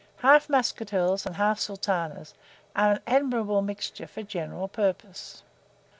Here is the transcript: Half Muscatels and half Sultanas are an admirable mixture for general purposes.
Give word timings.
Half 0.25 0.47
Muscatels 0.49 1.27
and 1.27 1.35
half 1.35 1.59
Sultanas 1.59 2.33
are 2.75 2.93
an 2.93 2.99
admirable 3.05 3.61
mixture 3.61 4.07
for 4.07 4.23
general 4.23 4.67
purposes. 4.67 5.43